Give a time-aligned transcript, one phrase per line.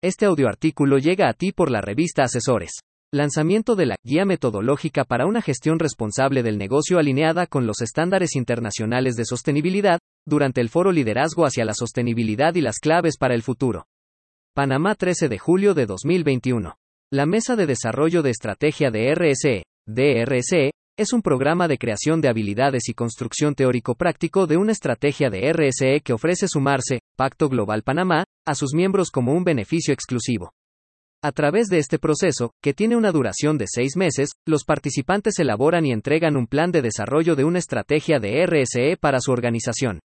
[0.00, 2.70] Este audioartículo llega a ti por la revista Asesores.
[3.12, 8.36] Lanzamiento de la Guía Metodológica para una gestión responsable del negocio alineada con los estándares
[8.36, 13.42] internacionales de sostenibilidad, durante el foro Liderazgo hacia la Sostenibilidad y las claves para el
[13.42, 13.86] futuro.
[14.54, 16.76] Panamá 13 de julio de 2021.
[17.10, 22.28] La Mesa de Desarrollo de Estrategia de RSE, DRSE, es un programa de creación de
[22.28, 28.24] habilidades y construcción teórico-práctico de una estrategia de RSE que ofrece sumarse, Pacto Global Panamá,
[28.44, 30.50] a sus miembros como un beneficio exclusivo.
[31.22, 35.86] A través de este proceso, que tiene una duración de seis meses, los participantes elaboran
[35.86, 40.00] y entregan un plan de desarrollo de una estrategia de RSE para su organización.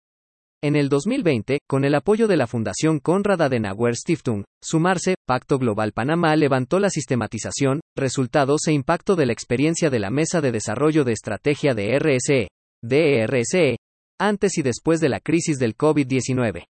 [0.62, 5.92] En el 2020, con el apoyo de la Fundación Konrad Adenauer Stiftung, Sumarse, Pacto Global
[5.92, 11.04] Panamá levantó la sistematización, resultados e impacto de la experiencia de la Mesa de Desarrollo
[11.04, 12.48] de Estrategia de RSE,
[12.84, 13.78] DRSE,
[14.20, 16.66] antes y después de la crisis del COVID-19.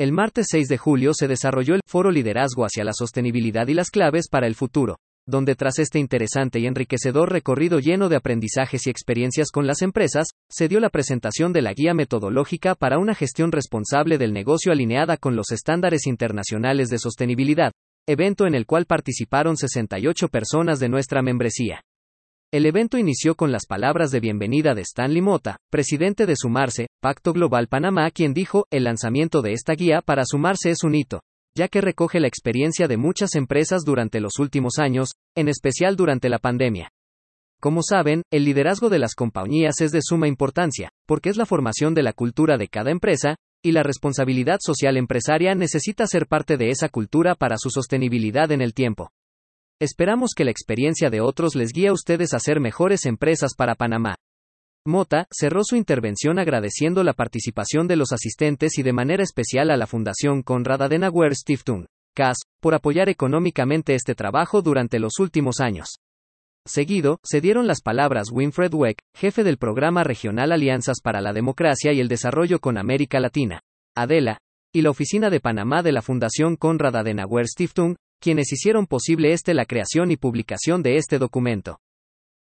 [0.00, 3.90] El martes 6 de julio se desarrolló el Foro Liderazgo hacia la Sostenibilidad y las
[3.90, 8.90] Claves para el Futuro, donde tras este interesante y enriquecedor recorrido lleno de aprendizajes y
[8.90, 13.52] experiencias con las empresas, se dio la presentación de la guía metodológica para una gestión
[13.52, 17.72] responsable del negocio alineada con los estándares internacionales de sostenibilidad,
[18.06, 21.82] evento en el cual participaron 68 personas de nuestra membresía.
[22.52, 27.32] El evento inició con las palabras de bienvenida de Stanley Mota, presidente de Sumarse, Pacto
[27.32, 31.20] Global Panamá, quien dijo, el lanzamiento de esta guía para Sumarse es un hito,
[31.56, 36.28] ya que recoge la experiencia de muchas empresas durante los últimos años, en especial durante
[36.28, 36.90] la pandemia.
[37.60, 41.94] Como saben, el liderazgo de las compañías es de suma importancia, porque es la formación
[41.94, 46.70] de la cultura de cada empresa, y la responsabilidad social empresaria necesita ser parte de
[46.70, 49.10] esa cultura para su sostenibilidad en el tiempo.
[49.80, 53.76] Esperamos que la experiencia de otros les guíe a ustedes a ser mejores empresas para
[53.76, 54.16] Panamá.
[54.84, 59.76] Mota cerró su intervención agradeciendo la participación de los asistentes y de manera especial a
[59.76, 66.00] la Fundación Konrad Adenauer Stiftung, CAS, por apoyar económicamente este trabajo durante los últimos años.
[66.66, 71.92] Seguido, se dieron las palabras Winfred Weck, jefe del programa regional Alianzas para la Democracia
[71.92, 73.60] y el Desarrollo con América Latina,
[73.96, 74.38] Adela,
[74.72, 79.54] y la oficina de Panamá de la Fundación Konrad Adenauer Stiftung, quienes hicieron posible este
[79.54, 81.78] la creación y publicación de este documento.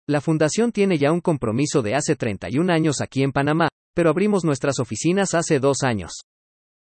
[0.08, 4.44] La fundación tiene ya un compromiso de hace 31 años aquí en Panamá, pero abrimos
[4.44, 6.12] nuestras oficinas hace dos años.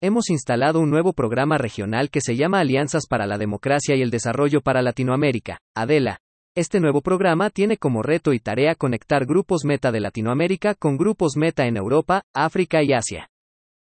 [0.01, 4.09] Hemos instalado un nuevo programa regional que se llama Alianzas para la Democracia y el
[4.09, 6.19] Desarrollo para Latinoamérica, ADELA.
[6.55, 11.37] Este nuevo programa tiene como reto y tarea conectar grupos meta de Latinoamérica con grupos
[11.37, 13.30] meta en Europa, África y Asia.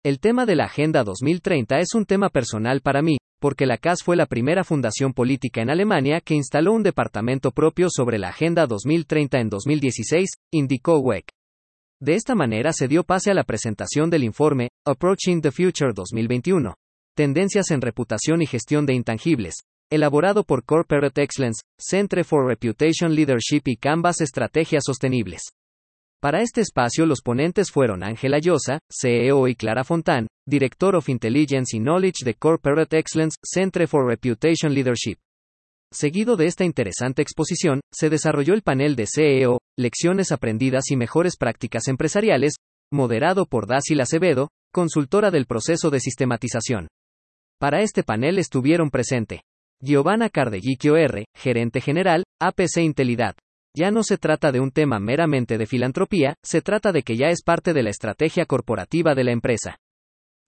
[0.06, 4.04] El tema de la Agenda 2030 es un tema personal para mí, porque la CAS
[4.04, 8.68] fue la primera fundación política en Alemania que instaló un departamento propio sobre la Agenda
[8.68, 11.26] 2030 en 2016, indicó Weck.
[12.00, 16.76] De esta manera se dio pase a la presentación del informe Approaching the Future 2021.
[17.16, 19.56] Tendencias en reputación y gestión de intangibles,
[19.90, 25.42] elaborado por Corporate Excellence, Centre for Reputation Leadership y Canvas Estrategias Sostenibles.
[26.20, 31.76] Para este espacio los ponentes fueron Ángela Llosa, CEO y Clara Fontán, Director of Intelligence
[31.76, 35.16] y Knowledge de Corporate Excellence, Centre for Reputation Leadership.
[35.92, 41.36] Seguido de esta interesante exposición, se desarrolló el panel de CEO, Lecciones aprendidas y mejores
[41.36, 42.54] prácticas empresariales,
[42.90, 46.88] moderado por Dácil Acevedo, consultora del proceso de sistematización.
[47.60, 49.42] Para este panel estuvieron presente
[49.82, 53.34] Giovanna Cardeguicchio R., gerente general, APC Intelidad.
[53.78, 57.26] Ya no se trata de un tema meramente de filantropía, se trata de que ya
[57.26, 59.76] es parte de la estrategia corporativa de la empresa.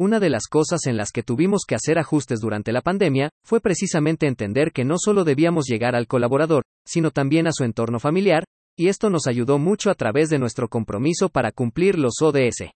[0.00, 3.60] Una de las cosas en las que tuvimos que hacer ajustes durante la pandemia fue
[3.60, 8.44] precisamente entender que no solo debíamos llegar al colaborador, sino también a su entorno familiar,
[8.78, 12.70] y esto nos ayudó mucho a través de nuestro compromiso para cumplir los ODS.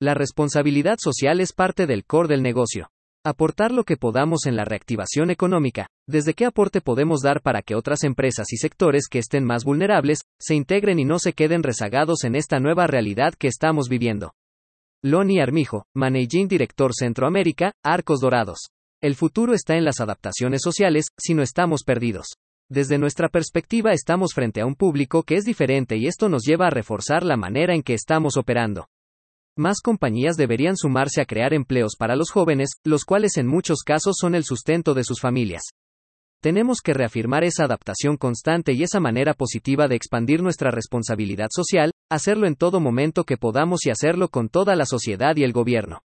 [0.00, 2.88] La responsabilidad social es parte del core del negocio.
[3.24, 5.86] Aportar lo que podamos en la reactivación económica.
[6.08, 10.20] Desde qué aporte podemos dar para que otras empresas y sectores que estén más vulnerables,
[10.38, 14.32] se integren y no se queden rezagados en esta nueva realidad que estamos viviendo.
[15.02, 18.68] Loni Armijo, Managing Director Centroamérica, Arcos Dorados.
[19.02, 22.36] El futuro está en las adaptaciones sociales, si no estamos perdidos.
[22.68, 26.68] Desde nuestra perspectiva estamos frente a un público que es diferente y esto nos lleva
[26.68, 28.88] a reforzar la manera en que estamos operando.
[29.56, 34.16] Más compañías deberían sumarse a crear empleos para los jóvenes, los cuales en muchos casos
[34.20, 35.62] son el sustento de sus familias.
[36.42, 41.92] Tenemos que reafirmar esa adaptación constante y esa manera positiva de expandir nuestra responsabilidad social,
[42.10, 46.00] hacerlo en todo momento que podamos y hacerlo con toda la sociedad y el gobierno.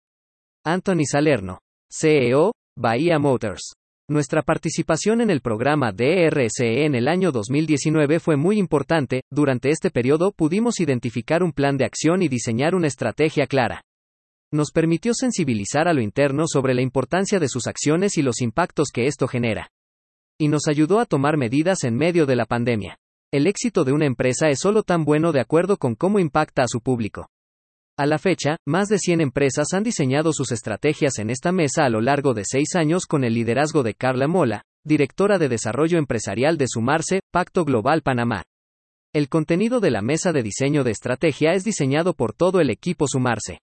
[0.64, 1.60] Anthony Salerno,
[1.92, 3.74] CEO, Bahía Motors.
[4.10, 9.92] Nuestra participación en el programa DRSE en el año 2019 fue muy importante, durante este
[9.92, 13.84] periodo pudimos identificar un plan de acción y diseñar una estrategia clara.
[14.52, 18.88] nos permitió sensibilizar a lo interno sobre la importancia de sus acciones y los impactos
[18.92, 19.70] que esto genera.
[20.42, 22.98] Y nos ayudó a tomar medidas en medio de la pandemia.
[23.30, 26.68] El éxito de una empresa es solo tan bueno de acuerdo con cómo impacta a
[26.70, 27.28] su público.
[27.98, 31.90] A la fecha, más de 100 empresas han diseñado sus estrategias en esta mesa a
[31.90, 36.58] lo largo de seis años con el liderazgo de Carla Mola, directora de Desarrollo Empresarial
[36.58, 38.44] de Sumarse, Pacto Global Panamá.
[39.14, 43.08] El contenido de la mesa de diseño de estrategia es diseñado por todo el equipo
[43.10, 43.60] Sumarse.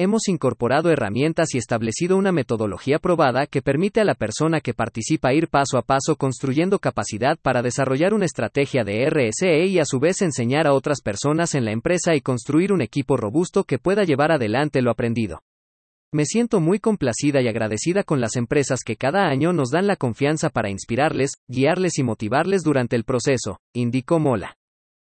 [0.00, 5.34] Hemos incorporado herramientas y establecido una metodología probada que permite a la persona que participa
[5.34, 9.98] ir paso a paso construyendo capacidad para desarrollar una estrategia de RSE y a su
[9.98, 14.04] vez enseñar a otras personas en la empresa y construir un equipo robusto que pueda
[14.04, 15.42] llevar adelante lo aprendido.
[16.12, 19.96] Me siento muy complacida y agradecida con las empresas que cada año nos dan la
[19.96, 24.58] confianza para inspirarles, guiarles y motivarles durante el proceso, indicó Mola.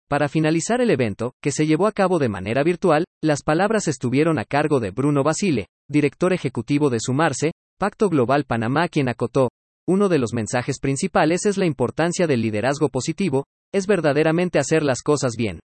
[0.10, 4.38] Para finalizar el evento, que se llevó a cabo de manera virtual, las palabras estuvieron
[4.38, 9.50] a cargo de Bruno Basile, director ejecutivo de Sumarse, Pacto Global Panamá, quien acotó,
[9.88, 15.02] uno de los mensajes principales es la importancia del liderazgo positivo, es verdaderamente hacer las
[15.02, 15.60] cosas bien.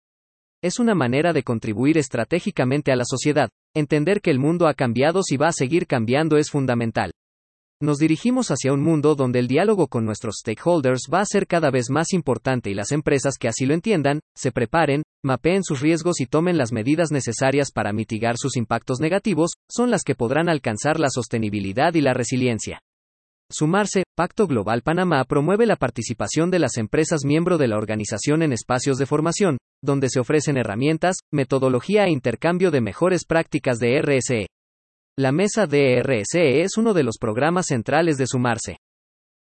[0.64, 5.22] Es una manera de contribuir estratégicamente a la sociedad, entender que el mundo ha cambiado
[5.22, 7.12] si va a seguir cambiando es fundamental.
[7.82, 11.72] Nos dirigimos hacia un mundo donde el diálogo con nuestros stakeholders va a ser cada
[11.72, 16.22] vez más importante y las empresas que así lo entiendan, se preparen, mapeen sus riesgos
[16.22, 21.02] y tomen las medidas necesarias para mitigar sus impactos negativos, son las que podrán alcanzar
[21.02, 22.80] la sostenibilidad y la resiliencia.
[23.52, 28.54] Sumarse, Pacto Global Panamá promueve la participación de las empresas miembro de la organización en
[28.54, 34.48] espacios de formación, donde se ofrecen herramientas, metodología e intercambio de mejores prácticas de RSE.
[35.18, 38.80] La mesa DRSE es uno de los programas centrales de Sumarse.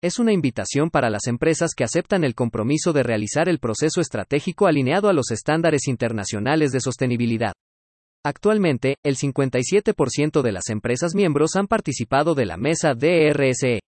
[0.03, 4.67] Es una invitación para las empresas que aceptan el compromiso de realizar el proceso estratégico
[4.67, 7.53] alineado a los estándares internacionales de sostenibilidad.
[8.25, 13.79] Actualmente, el 57% de las empresas miembros han participado de la mesa DRSE.